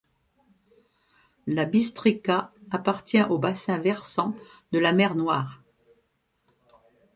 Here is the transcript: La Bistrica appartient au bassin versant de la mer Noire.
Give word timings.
La 1.45 1.65
Bistrica 1.65 2.51
appartient 2.71 3.21
au 3.21 3.37
bassin 3.37 3.77
versant 3.77 4.33
de 4.71 4.79
la 4.79 4.93
mer 4.93 5.13
Noire. 5.13 5.61